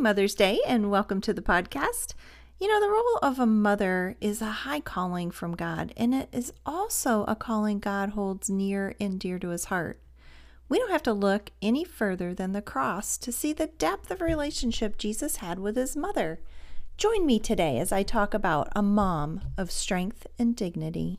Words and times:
Mother's 0.00 0.36
Day 0.36 0.60
and 0.64 0.92
welcome 0.92 1.20
to 1.22 1.32
the 1.32 1.42
podcast. 1.42 2.14
You 2.60 2.68
know, 2.68 2.80
the 2.80 2.88
role 2.88 3.18
of 3.20 3.40
a 3.40 3.46
mother 3.46 4.16
is 4.20 4.40
a 4.40 4.46
high 4.46 4.78
calling 4.78 5.32
from 5.32 5.56
God, 5.56 5.92
and 5.96 6.14
it 6.14 6.28
is 6.32 6.52
also 6.64 7.24
a 7.24 7.34
calling 7.34 7.80
God 7.80 8.10
holds 8.10 8.48
near 8.48 8.94
and 9.00 9.18
dear 9.18 9.40
to 9.40 9.48
his 9.48 9.64
heart. 9.66 10.00
We 10.68 10.78
don't 10.78 10.92
have 10.92 11.02
to 11.02 11.12
look 11.12 11.50
any 11.60 11.82
further 11.82 12.32
than 12.32 12.52
the 12.52 12.62
cross 12.62 13.18
to 13.18 13.32
see 13.32 13.52
the 13.52 13.66
depth 13.66 14.12
of 14.12 14.20
relationship 14.20 14.98
Jesus 14.98 15.36
had 15.36 15.58
with 15.58 15.74
his 15.74 15.96
mother. 15.96 16.38
Join 16.96 17.26
me 17.26 17.40
today 17.40 17.80
as 17.80 17.90
I 17.90 18.04
talk 18.04 18.34
about 18.34 18.68
a 18.76 18.82
mom 18.82 19.40
of 19.56 19.72
strength 19.72 20.28
and 20.38 20.54
dignity. 20.54 21.18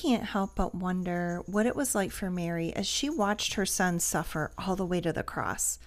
Can't 0.00 0.24
help 0.24 0.54
but 0.54 0.76
wonder 0.76 1.42
what 1.46 1.66
it 1.66 1.74
was 1.74 1.92
like 1.92 2.12
for 2.12 2.30
Mary 2.30 2.72
as 2.74 2.86
she 2.86 3.10
watched 3.10 3.54
her 3.54 3.66
son 3.66 3.98
suffer 3.98 4.52
all 4.56 4.76
the 4.76 4.86
way 4.86 5.00
to 5.00 5.12
the 5.12 5.24
cross. 5.24 5.80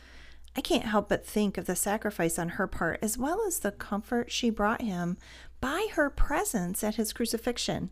I 0.53 0.59
can't 0.59 0.83
help 0.83 1.07
but 1.07 1.25
think 1.25 1.57
of 1.57 1.65
the 1.65 1.77
sacrifice 1.77 2.37
on 2.37 2.49
her 2.49 2.67
part 2.67 2.99
as 3.01 3.17
well 3.17 3.41
as 3.47 3.59
the 3.59 3.71
comfort 3.71 4.29
she 4.29 4.49
brought 4.49 4.81
him 4.81 5.17
by 5.61 5.87
her 5.93 6.09
presence 6.09 6.83
at 6.83 6.95
his 6.95 7.13
crucifixion. 7.13 7.91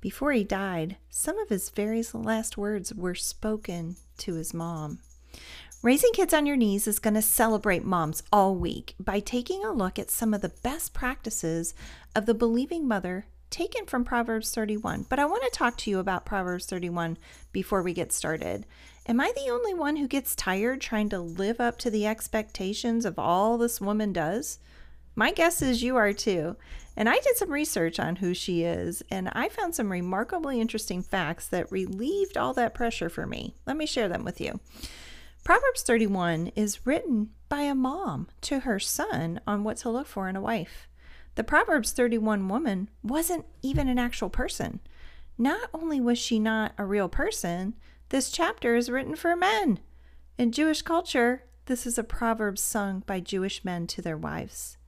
Before 0.00 0.32
he 0.32 0.42
died, 0.42 0.96
some 1.10 1.38
of 1.38 1.50
his 1.50 1.68
very 1.68 2.02
last 2.14 2.56
words 2.56 2.94
were 2.94 3.14
spoken 3.14 3.96
to 4.18 4.34
his 4.36 4.54
mom. 4.54 5.00
Raising 5.82 6.12
Kids 6.14 6.32
on 6.32 6.46
Your 6.46 6.56
Knees 6.56 6.88
is 6.88 6.98
going 6.98 7.14
to 7.14 7.22
celebrate 7.22 7.84
moms 7.84 8.22
all 8.32 8.54
week 8.54 8.94
by 8.98 9.20
taking 9.20 9.64
a 9.64 9.72
look 9.72 9.98
at 9.98 10.10
some 10.10 10.32
of 10.32 10.40
the 10.40 10.48
best 10.62 10.94
practices 10.94 11.74
of 12.16 12.24
the 12.24 12.34
believing 12.34 12.88
mother 12.88 13.26
taken 13.50 13.86
from 13.86 14.04
Proverbs 14.04 14.50
31, 14.52 15.06
but 15.08 15.18
I 15.18 15.24
want 15.24 15.42
to 15.44 15.50
talk 15.50 15.76
to 15.78 15.90
you 15.90 15.98
about 15.98 16.24
Proverbs 16.26 16.66
31 16.66 17.18
before 17.52 17.82
we 17.82 17.92
get 17.92 18.12
started. 18.12 18.66
Am 19.06 19.20
I 19.20 19.32
the 19.34 19.50
only 19.50 19.74
one 19.74 19.96
who 19.96 20.06
gets 20.08 20.36
tired 20.36 20.80
trying 20.80 21.08
to 21.10 21.18
live 21.18 21.60
up 21.60 21.78
to 21.78 21.90
the 21.90 22.06
expectations 22.06 23.04
of 23.04 23.18
all 23.18 23.56
this 23.56 23.80
woman 23.80 24.12
does? 24.12 24.58
My 25.14 25.32
guess 25.32 25.62
is 25.62 25.82
you 25.82 25.96
are 25.96 26.12
too. 26.12 26.56
And 26.96 27.08
I 27.08 27.18
did 27.18 27.36
some 27.36 27.50
research 27.50 27.98
on 27.98 28.16
who 28.16 28.34
she 28.34 28.64
is, 28.64 29.02
and 29.10 29.28
I 29.32 29.48
found 29.48 29.74
some 29.74 29.90
remarkably 29.90 30.60
interesting 30.60 31.02
facts 31.02 31.46
that 31.48 31.70
relieved 31.72 32.36
all 32.36 32.54
that 32.54 32.74
pressure 32.74 33.08
for 33.08 33.26
me. 33.26 33.54
Let 33.66 33.76
me 33.76 33.86
share 33.86 34.08
them 34.08 34.24
with 34.24 34.40
you. 34.40 34.60
Proverbs 35.44 35.82
31 35.82 36.48
is 36.54 36.86
written 36.86 37.30
by 37.48 37.62
a 37.62 37.74
mom 37.74 38.28
to 38.42 38.60
her 38.60 38.78
son 38.78 39.40
on 39.46 39.64
what 39.64 39.78
to 39.78 39.90
look 39.90 40.06
for 40.06 40.28
in 40.28 40.36
a 40.36 40.40
wife. 40.40 40.88
The 41.38 41.44
Proverbs 41.44 41.92
31 41.92 42.48
woman 42.48 42.90
wasn't 43.00 43.46
even 43.62 43.86
an 43.86 43.96
actual 43.96 44.28
person. 44.28 44.80
Not 45.38 45.70
only 45.72 46.00
was 46.00 46.18
she 46.18 46.40
not 46.40 46.72
a 46.76 46.84
real 46.84 47.08
person, 47.08 47.76
this 48.08 48.32
chapter 48.32 48.74
is 48.74 48.90
written 48.90 49.14
for 49.14 49.36
men. 49.36 49.78
In 50.36 50.50
Jewish 50.50 50.82
culture, 50.82 51.44
this 51.66 51.86
is 51.86 51.96
a 51.96 52.02
proverb 52.02 52.58
sung 52.58 53.04
by 53.06 53.20
Jewish 53.20 53.64
men 53.64 53.86
to 53.86 54.02
their 54.02 54.16
wives. 54.16 54.78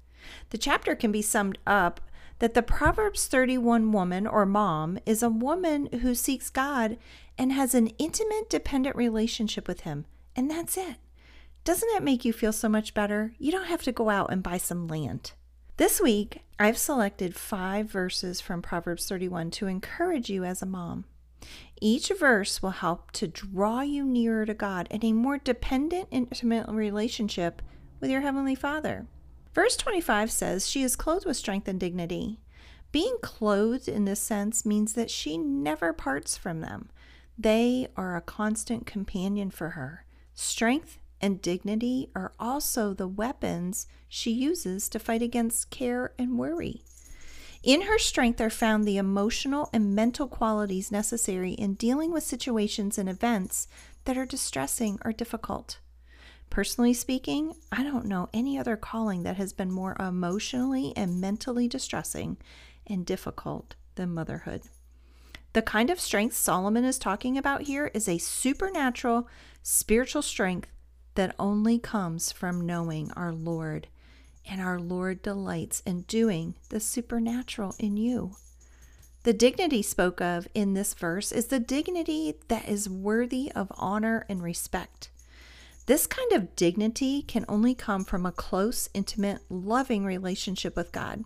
The 0.48 0.58
chapter 0.58 0.96
can 0.96 1.12
be 1.12 1.22
summed 1.22 1.58
up 1.68 2.00
that 2.40 2.54
the 2.54 2.64
Proverbs 2.64 3.28
31 3.28 3.92
woman 3.92 4.26
or 4.26 4.44
mom 4.44 4.98
is 5.06 5.22
a 5.22 5.30
woman 5.30 5.88
who 6.02 6.16
seeks 6.16 6.50
God 6.50 6.98
and 7.38 7.52
has 7.52 7.76
an 7.76 7.92
intimate, 7.98 8.50
dependent 8.50 8.96
relationship 8.96 9.68
with 9.68 9.82
Him. 9.82 10.04
And 10.34 10.50
that's 10.50 10.76
it. 10.76 10.96
Doesn't 11.62 11.90
that 11.92 12.02
make 12.02 12.24
you 12.24 12.32
feel 12.32 12.52
so 12.52 12.68
much 12.68 12.92
better? 12.92 13.34
You 13.38 13.52
don't 13.52 13.68
have 13.68 13.82
to 13.82 13.92
go 13.92 14.10
out 14.10 14.32
and 14.32 14.42
buy 14.42 14.58
some 14.58 14.88
land. 14.88 15.30
This 15.80 15.98
week, 15.98 16.42
I've 16.58 16.76
selected 16.76 17.34
five 17.34 17.90
verses 17.90 18.38
from 18.38 18.60
Proverbs 18.60 19.08
31 19.08 19.50
to 19.52 19.66
encourage 19.66 20.28
you 20.28 20.44
as 20.44 20.60
a 20.60 20.66
mom. 20.66 21.06
Each 21.80 22.10
verse 22.10 22.60
will 22.60 22.68
help 22.68 23.12
to 23.12 23.26
draw 23.26 23.80
you 23.80 24.04
nearer 24.04 24.44
to 24.44 24.52
God 24.52 24.88
and 24.90 25.02
a 25.02 25.14
more 25.14 25.38
dependent, 25.38 26.08
intimate 26.10 26.68
relationship 26.68 27.62
with 27.98 28.10
your 28.10 28.20
Heavenly 28.20 28.54
Father. 28.54 29.06
Verse 29.54 29.74
25 29.78 30.30
says, 30.30 30.68
She 30.68 30.82
is 30.82 30.96
clothed 30.96 31.24
with 31.24 31.38
strength 31.38 31.66
and 31.66 31.80
dignity. 31.80 32.40
Being 32.92 33.16
clothed 33.22 33.88
in 33.88 34.04
this 34.04 34.20
sense 34.20 34.66
means 34.66 34.92
that 34.92 35.10
she 35.10 35.38
never 35.38 35.94
parts 35.94 36.36
from 36.36 36.60
them. 36.60 36.90
They 37.38 37.88
are 37.96 38.16
a 38.16 38.20
constant 38.20 38.84
companion 38.84 39.50
for 39.50 39.70
her. 39.70 40.04
Strength 40.34 40.98
and 41.20 41.42
dignity 41.42 42.10
are 42.14 42.32
also 42.38 42.94
the 42.94 43.08
weapons 43.08 43.86
she 44.08 44.30
uses 44.30 44.88
to 44.88 44.98
fight 44.98 45.22
against 45.22 45.70
care 45.70 46.12
and 46.18 46.38
worry. 46.38 46.82
In 47.62 47.82
her 47.82 47.98
strength 47.98 48.40
are 48.40 48.50
found 48.50 48.84
the 48.84 48.96
emotional 48.96 49.68
and 49.72 49.94
mental 49.94 50.26
qualities 50.26 50.90
necessary 50.90 51.52
in 51.52 51.74
dealing 51.74 52.10
with 52.10 52.22
situations 52.22 52.96
and 52.96 53.08
events 53.08 53.68
that 54.04 54.16
are 54.16 54.24
distressing 54.24 54.98
or 55.04 55.12
difficult. 55.12 55.78
Personally 56.48 56.94
speaking, 56.94 57.54
I 57.70 57.84
don't 57.84 58.06
know 58.06 58.28
any 58.32 58.58
other 58.58 58.76
calling 58.76 59.22
that 59.22 59.36
has 59.36 59.52
been 59.52 59.70
more 59.70 59.94
emotionally 60.00 60.92
and 60.96 61.20
mentally 61.20 61.68
distressing 61.68 62.38
and 62.86 63.04
difficult 63.04 63.74
than 63.94 64.14
motherhood. 64.14 64.62
The 65.52 65.62
kind 65.62 65.90
of 65.90 66.00
strength 66.00 66.34
Solomon 66.34 66.84
is 66.84 66.98
talking 66.98 67.36
about 67.36 67.62
here 67.62 67.90
is 67.92 68.08
a 68.08 68.18
supernatural 68.18 69.28
spiritual 69.62 70.22
strength 70.22 70.70
that 71.20 71.36
only 71.38 71.78
comes 71.78 72.32
from 72.32 72.64
knowing 72.64 73.12
our 73.12 73.30
Lord, 73.30 73.88
and 74.48 74.58
our 74.58 74.80
Lord 74.80 75.20
delights 75.20 75.82
in 75.84 76.00
doing 76.04 76.54
the 76.70 76.80
supernatural 76.80 77.74
in 77.78 77.98
you. 77.98 78.36
The 79.24 79.34
dignity 79.34 79.82
spoke 79.82 80.22
of 80.22 80.48
in 80.54 80.72
this 80.72 80.94
verse 80.94 81.30
is 81.30 81.48
the 81.48 81.60
dignity 81.60 82.36
that 82.48 82.66
is 82.66 82.88
worthy 82.88 83.52
of 83.54 83.70
honor 83.76 84.24
and 84.30 84.42
respect. 84.42 85.10
This 85.84 86.06
kind 86.06 86.32
of 86.32 86.56
dignity 86.56 87.20
can 87.20 87.44
only 87.50 87.74
come 87.74 88.06
from 88.06 88.24
a 88.24 88.32
close, 88.32 88.88
intimate, 88.94 89.42
loving 89.50 90.06
relationship 90.06 90.74
with 90.74 90.90
God. 90.90 91.24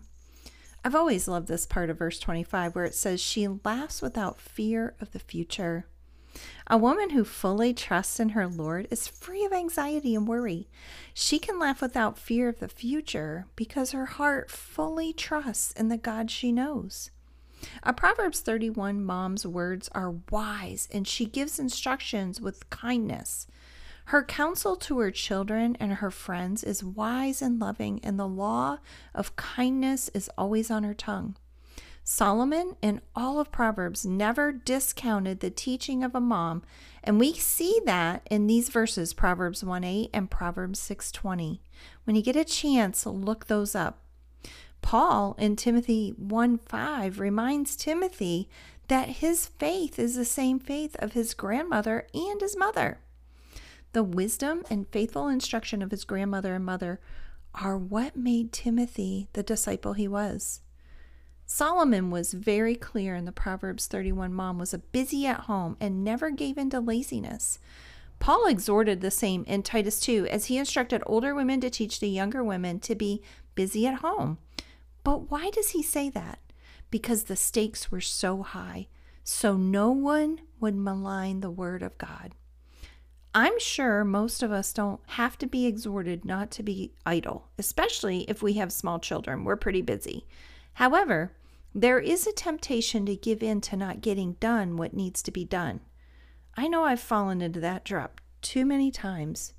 I've 0.83 0.93
always 0.93 1.29
loved 1.29 1.47
this 1.47 1.65
part 1.65 1.89
of 1.89 1.99
verse 1.99 2.19
25 2.19 2.75
where 2.75 2.83
it 2.83 2.95
says, 2.95 3.21
She 3.21 3.47
laughs 3.47 4.01
without 4.01 4.41
fear 4.41 4.93
of 4.99 5.13
the 5.13 5.19
future. 5.19 5.85
A 6.67 6.77
woman 6.77 7.11
who 7.11 7.23
fully 7.23 7.73
trusts 7.73 8.19
in 8.19 8.29
her 8.29 8.47
Lord 8.47 8.87
is 8.89 9.07
free 9.07 9.45
of 9.45 9.53
anxiety 9.53 10.15
and 10.15 10.27
worry. 10.27 10.67
She 11.13 11.39
can 11.39 11.59
laugh 11.59 11.81
without 11.81 12.17
fear 12.17 12.49
of 12.49 12.59
the 12.59 12.67
future 12.67 13.45
because 13.55 13.91
her 13.91 14.05
heart 14.05 14.49
fully 14.49 15.13
trusts 15.13 15.71
in 15.73 15.89
the 15.89 15.97
God 15.97 16.31
she 16.31 16.51
knows. 16.51 17.11
A 17.83 17.93
Proverbs 17.93 18.41
31 18.41 19.03
mom's 19.03 19.45
words 19.45 19.89
are 19.93 20.15
wise 20.29 20.87
and 20.91 21.07
she 21.07 21.25
gives 21.25 21.59
instructions 21.59 22.41
with 22.41 22.69
kindness. 22.69 23.47
Her 24.09 24.23
counsel 24.23 24.75
to 24.75 24.99
her 24.99 25.09
children 25.09 25.75
and 25.79 25.93
her 25.93 26.11
friends 26.11 26.63
is 26.63 26.83
wise 26.83 27.41
and 27.41 27.59
loving, 27.59 27.99
and 28.03 28.19
the 28.19 28.27
law 28.27 28.77
of 29.15 29.35
kindness 29.35 30.09
is 30.13 30.29
always 30.37 30.69
on 30.69 30.83
her 30.83 30.93
tongue. 30.93 31.37
Solomon 32.07 32.75
in 32.83 33.01
all 33.15 33.39
of 33.39 33.51
Proverbs 33.51 34.05
never 34.05 34.51
discounted 34.51 35.39
the 35.39 35.49
teaching 35.49 36.03
of 36.03 36.13
a 36.13 36.21
mom, 36.21 36.61
and 37.03 37.19
we 37.19 37.33
see 37.33 37.81
that 37.85 38.27
in 38.29 38.45
these 38.45 38.69
verses 38.69 39.11
Proverbs 39.11 39.63
1:8 39.63 40.11
and 40.13 40.29
Proverbs 40.29 40.79
6:20. 40.79 41.61
When 42.03 42.15
you 42.15 42.21
get 42.21 42.35
a 42.35 42.45
chance, 42.45 43.07
look 43.07 43.47
those 43.47 43.73
up. 43.73 44.03
Paul 44.83 45.35
in 45.39 45.55
Timothy 45.55 46.13
1:5 46.19 47.19
reminds 47.19 47.75
Timothy 47.75 48.47
that 48.87 49.09
his 49.09 49.47
faith 49.47 49.97
is 49.97 50.13
the 50.13 50.25
same 50.25 50.59
faith 50.59 50.95
of 50.99 51.13
his 51.13 51.33
grandmother 51.33 52.05
and 52.13 52.39
his 52.39 52.55
mother. 52.55 52.99
The 53.93 54.03
wisdom 54.03 54.63
and 54.69 54.87
faithful 54.89 55.27
instruction 55.27 55.81
of 55.81 55.89
his 55.89 56.03
grandmother 56.03 56.53
and 56.53 56.65
mother 56.65 56.99
are 57.55 57.79
what 57.79 58.15
made 58.15 58.51
Timothy 58.51 59.27
the 59.33 59.41
disciple 59.41 59.93
he 59.93 60.07
was. 60.07 60.61
Solomon 61.45 62.09
was 62.09 62.33
very 62.33 62.75
clear 62.75 63.15
in 63.15 63.25
the 63.25 63.31
Proverbs 63.31 63.85
31 63.85 64.33
mom 64.33 64.57
was 64.57 64.73
a 64.73 64.79
busy 64.79 65.27
at 65.27 65.41
home 65.41 65.77
and 65.79 66.03
never 66.03 66.31
gave 66.31 66.57
in 66.57 66.71
to 66.71 66.79
laziness. 66.79 67.59
Paul 68.19 68.47
exhorted 68.47 69.01
the 69.01 69.11
same 69.11 69.43
in 69.43 69.61
Titus 69.61 69.99
2 69.99 70.27
as 70.27 70.45
he 70.45 70.57
instructed 70.57 71.03
older 71.05 71.35
women 71.35 71.61
to 71.61 71.69
teach 71.69 71.99
the 71.99 72.09
younger 72.09 72.43
women 72.43 72.79
to 72.79 72.95
be 72.95 73.21
busy 73.53 73.85
at 73.85 73.99
home. 73.99 74.39
But 75.03 75.29
why 75.29 75.51
does 75.51 75.69
he 75.69 75.83
say 75.83 76.09
that? 76.09 76.39
Because 76.89 77.23
the 77.25 77.35
stakes 77.35 77.91
were 77.91 78.01
so 78.01 78.41
high, 78.41 78.87
so 79.23 79.55
no 79.55 79.91
one 79.91 80.41
would 80.59 80.75
malign 80.75 81.41
the 81.41 81.51
word 81.51 81.83
of 81.83 81.97
God. 81.99 82.33
I'm 83.35 83.59
sure 83.59 84.03
most 84.03 84.41
of 84.41 84.51
us 84.51 84.73
don't 84.73 85.01
have 85.07 85.37
to 85.39 85.45
be 85.45 85.67
exhorted 85.67 86.25
not 86.25 86.49
to 86.51 86.63
be 86.63 86.93
idle, 87.05 87.49
especially 87.59 88.21
if 88.21 88.41
we 88.41 88.53
have 88.53 88.71
small 88.71 88.97
children. 88.97 89.43
We're 89.43 89.57
pretty 89.57 89.81
busy. 89.81 90.25
However, 90.75 91.33
there 91.73 91.99
is 91.99 92.25
a 92.25 92.31
temptation 92.31 93.05
to 93.05 93.15
give 93.15 93.43
in 93.43 93.59
to 93.61 93.75
not 93.75 94.01
getting 94.01 94.33
done 94.33 94.77
what 94.77 94.93
needs 94.93 95.21
to 95.23 95.31
be 95.31 95.43
done. 95.43 95.81
I 96.55 96.67
know 96.67 96.85
I've 96.85 97.01
fallen 97.01 97.41
into 97.41 97.59
that 97.59 97.83
trap 97.83 98.21
too 98.41 98.65
many 98.65 98.91
times. 98.91 99.53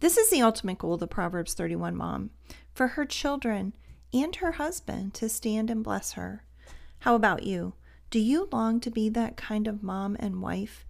This 0.00 0.16
is 0.16 0.30
the 0.30 0.42
ultimate 0.42 0.78
goal 0.78 0.94
of 0.94 1.00
the 1.00 1.06
Proverbs 1.06 1.54
31 1.54 1.96
mom 1.96 2.30
for 2.72 2.88
her 2.88 3.04
children 3.04 3.74
and 4.12 4.36
her 4.36 4.52
husband 4.52 5.14
to 5.14 5.28
stand 5.28 5.70
and 5.70 5.82
bless 5.82 6.12
her. 6.12 6.44
How 7.00 7.14
about 7.14 7.42
you? 7.42 7.74
Do 8.10 8.18
you 8.18 8.48
long 8.52 8.80
to 8.80 8.90
be 8.90 9.08
that 9.08 9.36
kind 9.36 9.66
of 9.66 9.82
mom 9.82 10.16
and 10.20 10.42
wife? 10.42 10.86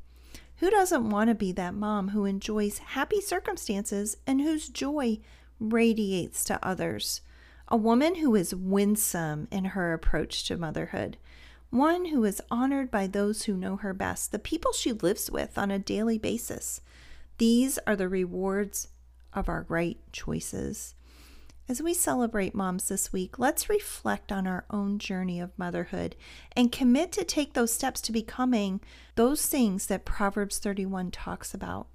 Who 0.57 0.71
doesn't 0.71 1.11
want 1.11 1.29
to 1.29 1.35
be 1.35 1.53
that 1.53 1.75
mom 1.75 2.09
who 2.09 2.25
enjoys 2.25 2.79
happy 2.79 3.21
circumstances 3.21 4.17
and 4.27 4.41
whose 4.41 4.69
joy 4.69 5.21
radiates 5.61 6.45
to 6.47 6.65
others? 6.67 7.21
A 7.69 7.77
woman 7.77 8.17
who 8.17 8.37
is 8.37 8.55
winsome 8.55 9.49
in 9.51 9.67
her 9.67 9.93
approach 9.93 10.45
to 10.45 10.57
motherhood, 10.57 11.17
one 11.71 12.07
who 12.07 12.25
is 12.25 12.41
honored 12.49 12.93
by 12.93 13.09
those 13.09 13.45
who 13.45 13.57
know 13.57 13.77
her 13.77 13.93
best, 13.93 14.31
the 14.31 14.39
people 14.39 14.73
she 14.73 14.93
lives 14.93 15.31
with 15.33 15.59
on 15.59 15.73
a 15.73 15.79
daily 15.79 16.17
basis. 16.17 16.81
These 17.39 17.79
are 17.87 17.97
the 17.97 18.09
rewards 18.09 18.89
of 19.33 19.49
our 19.49 19.67
right 19.69 19.99
choices. 20.13 20.95
As 21.69 21.83
we 21.83 21.93
celebrate 21.93 22.55
moms 22.55 22.89
this 22.89 23.13
week, 23.13 23.41
let's 23.41 23.69
reflect 23.69 24.31
on 24.31 24.47
our 24.47 24.65
own 24.71 25.01
journey 25.01 25.41
of 25.41 25.59
motherhood 25.59 26.15
and 26.55 26.71
commit 26.71 27.11
to 27.13 27.25
take 27.25 27.55
those 27.55 27.73
steps 27.73 28.01
to 28.03 28.13
becoming 28.13 28.81
those 29.17 29.45
things 29.47 29.87
that 29.87 30.05
Proverbs 30.05 30.61
31 30.61 31.11
talks 31.11 31.53
about. 31.53 31.89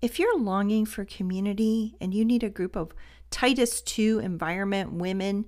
If 0.00 0.20
you're 0.20 0.38
longing 0.38 0.86
for 0.86 1.04
community 1.04 1.96
and 2.00 2.14
you 2.14 2.24
need 2.24 2.44
a 2.44 2.50
group 2.50 2.76
of 2.76 2.94
Titus 3.30 3.80
2 3.82 4.20
environment 4.20 4.92
women 4.92 5.44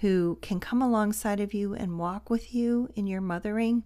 who 0.00 0.38
can 0.42 0.58
come 0.58 0.82
alongside 0.82 1.38
of 1.38 1.54
you 1.54 1.74
and 1.74 2.00
walk 2.00 2.28
with 2.28 2.52
you 2.52 2.88
in 2.96 3.06
your 3.06 3.20
mothering, 3.20 3.84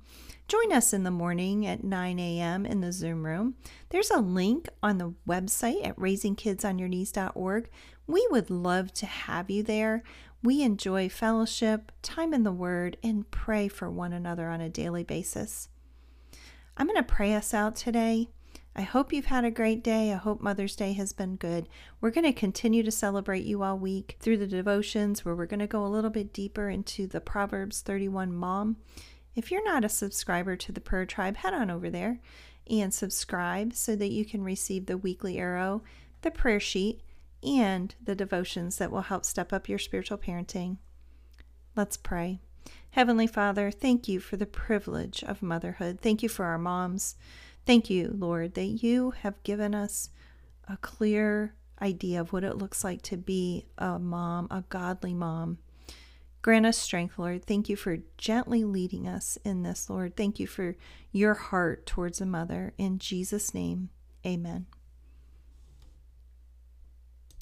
join 0.49 0.73
us 0.73 0.95
in 0.95 1.05
the 1.05 1.11
morning 1.11 1.67
at 1.67 1.85
9 1.85 2.19
a.m. 2.19 2.65
in 2.65 2.81
the 2.81 2.93
Zoom 2.93 3.27
room. 3.27 3.57
There's 3.91 4.11
a 4.11 4.21
link 4.21 4.71
on 4.83 4.97
the 4.97 5.13
website 5.29 5.87
at 5.87 5.97
raisingkidsonyourknees.org. 5.97 7.69
We 8.07 8.27
would 8.31 8.49
love 8.49 8.95
to 8.95 9.05
have 9.05 9.51
you 9.51 9.63
there. 9.63 10.03
We 10.43 10.63
enjoy 10.63 11.11
fellowship, 11.11 11.93
time 12.01 12.33
in 12.33 12.43
the 12.43 12.53
Word, 12.53 12.97
and 13.03 13.31
pray 13.31 13.69
for 13.69 13.91
one 13.91 14.15
another 14.15 14.49
on 14.49 14.63
a 14.63 14.71
daily 14.71 15.05
basis. 15.05 15.69
I'm 16.79 16.87
going 16.87 16.97
to 16.97 17.03
pray 17.03 17.35
us 17.35 17.53
out 17.53 17.77
today. 17.77 18.29
I 18.79 18.83
hope 18.83 19.11
you've 19.11 19.25
had 19.25 19.47
a 19.47 19.51
great 19.51 19.83
day. 19.83 20.13
I 20.13 20.17
hope 20.17 20.43
Mother's 20.43 20.77
Day 20.77 20.93
has 20.93 21.15
been 21.15 21.37
good. 21.37 21.67
We're 22.03 22.11
going 22.11 22.27
to 22.27 22.33
continue 22.39 22.83
to 22.83 22.91
celebrate 22.91 23.47
you 23.47 23.63
all 23.63 23.79
week 23.79 24.19
through 24.21 24.37
the 24.37 24.47
devotions 24.47 25.25
where 25.25 25.35
we're 25.35 25.47
going 25.47 25.61
to 25.61 25.67
go 25.67 25.83
a 25.83 25.89
little 25.89 26.11
bit 26.11 26.31
deeper 26.31 26.69
into 26.69 27.07
the 27.07 27.23
Proverbs 27.23 27.81
31 27.81 28.35
mom. 28.35 28.77
If 29.35 29.51
you're 29.51 29.65
not 29.65 29.83
a 29.83 29.89
subscriber 29.89 30.57
to 30.57 30.73
the 30.73 30.83
Prayer 30.83 31.07
Tribe, 31.07 31.39
head 31.39 31.55
on 31.55 31.71
over 31.71 31.89
there 31.89 32.21
and 32.69 32.93
subscribe 32.93 33.73
so 33.73 33.97
that 33.97 34.11
you 34.11 34.27
can 34.27 34.45
receive 34.45 34.85
the 34.85 34.99
weekly 34.99 35.39
arrow, 35.39 35.83
the 36.21 36.31
prayer 36.31 36.61
sheet, 36.61 37.01
and 37.43 37.95
the 38.05 38.15
devotions 38.15 38.77
that 38.77 38.91
will 38.91 39.03
help 39.03 39.25
step 39.25 39.55
up 39.55 39.71
your 39.71 39.79
spiritual 39.79 40.19
parenting. 40.19 40.77
Let's 41.75 41.97
pray. 41.97 42.41
Heavenly 42.91 43.27
Father, 43.27 43.71
thank 43.71 44.07
you 44.07 44.21
for 44.21 44.37
the 44.37 44.45
privilege 44.45 45.23
of 45.23 45.43
motherhood. 45.43 46.01
Thank 46.03 46.23
you 46.23 46.29
for 46.29 46.45
our 46.45 46.59
moms. 46.59 47.17
Thank 47.67 47.91
you, 47.91 48.15
Lord, 48.17 48.55
that 48.55 48.65
you 48.65 49.11
have 49.11 49.43
given 49.43 49.75
us 49.75 50.11
a 50.69 50.77
clear 50.77 51.53
idea 51.83 52.21
of 52.21 52.33
what 52.33 52.45
it 52.45 52.57
looks 52.57 52.85
like 52.85 53.03
to 53.03 53.17
be 53.17 53.67
a 53.77 53.99
mom, 53.99 54.47
a 54.53 54.63
godly 54.69 55.13
mom. 55.13 55.59
Grant 56.43 56.65
us 56.65 56.79
strength, 56.79 57.19
Lord. 57.19 57.45
Thank 57.45 57.69
you 57.69 57.75
for 57.75 57.99
gently 58.19 58.63
leading 58.63 59.09
us 59.09 59.37
in 59.45 59.65
this, 59.65 59.91
Lord. 59.91 60.17
Thank 60.17 60.39
you 60.39 60.47
for 60.47 60.77
your 61.11 61.35
heart 61.35 61.87
towards 61.87 62.21
a 62.21 62.27
mother. 62.27 62.73
In 62.79 63.01
Jesus' 63.01 63.53
name, 63.53 63.91
amen. 64.25 64.67